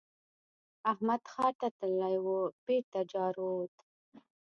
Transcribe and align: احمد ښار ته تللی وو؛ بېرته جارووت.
احمد 0.91 1.21
ښار 1.31 1.53
ته 1.61 1.67
تللی 1.77 2.15
وو؛ 2.23 2.39
بېرته 2.65 2.99
جارووت. 3.11 3.73